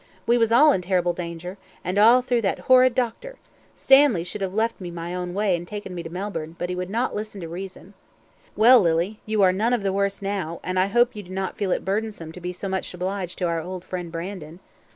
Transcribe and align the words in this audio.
"We 0.25 0.35
was 0.39 0.51
all 0.51 0.71
in 0.71 0.81
terrible 0.81 1.13
danger, 1.13 1.59
and 1.83 1.99
all 1.99 2.23
through 2.23 2.41
that 2.41 2.61
horrid 2.61 2.95
doctor. 2.95 3.35
Stanley 3.75 4.23
should 4.23 4.41
have 4.41 4.51
let 4.51 4.81
me 4.81 4.87
have 4.89 4.95
my 4.95 5.13
own 5.13 5.35
way, 5.35 5.55
and 5.55 5.67
taken 5.67 5.93
me 5.93 6.01
to 6.01 6.09
Melbourne; 6.09 6.55
but 6.57 6.69
he 6.69 6.75
would 6.75 6.89
not 6.89 7.13
listen 7.13 7.39
to 7.41 7.47
reason." 7.47 7.93
"Well, 8.55 8.81
Lily, 8.81 9.19
you 9.27 9.43
are 9.43 9.53
none 9.53 9.73
of 9.73 9.83
the 9.83 9.93
worse 9.93 10.19
now, 10.19 10.59
and 10.63 10.79
I 10.79 10.87
hope 10.87 11.15
you 11.15 11.21
do 11.21 11.31
not 11.31 11.55
feel 11.55 11.69
it 11.69 11.85
burdensome 11.85 12.31
to 12.31 12.41
be 12.41 12.51
so 12.51 12.67
much 12.67 12.91
obliged 12.95 13.37
to 13.37 13.45
our 13.45 13.61
old 13.61 13.83
friend 13.85 14.11
Brandon." 14.11 14.59